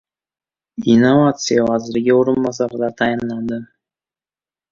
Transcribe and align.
Innovatsiya 0.93 1.65
vaziriga 1.67 2.15
o‘rinbosarlar 2.21 2.97
tayinlandi 3.03 3.59